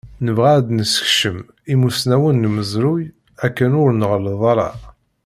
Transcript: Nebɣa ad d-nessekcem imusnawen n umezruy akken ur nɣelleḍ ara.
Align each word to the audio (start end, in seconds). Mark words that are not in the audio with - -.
Nebɣa 0.25 0.51
ad 0.57 0.63
d-nessekcem 0.67 1.37
imusnawen 1.73 2.35
n 2.41 2.47
umezruy 2.49 3.03
akken 3.45 3.71
ur 3.81 3.89
nɣelleḍ 3.93 4.41
ara. 4.51 4.69